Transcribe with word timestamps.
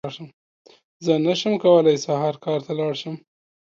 زه 1.05 1.13
نشم 1.25 1.53
کولی 1.63 1.95
سهار 2.05 2.35
کار 2.45 2.59
ته 2.65 2.71
لاړ 2.79 2.93
شم! 3.01 3.15